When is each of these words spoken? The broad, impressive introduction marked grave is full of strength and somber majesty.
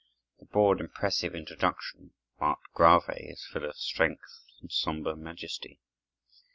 The 0.39 0.45
broad, 0.47 0.79
impressive 0.79 1.35
introduction 1.35 2.15
marked 2.39 2.73
grave 2.73 3.03
is 3.09 3.43
full 3.45 3.65
of 3.69 3.75
strength 3.75 4.47
and 4.59 4.71
somber 4.71 5.15
majesty. 5.15 5.79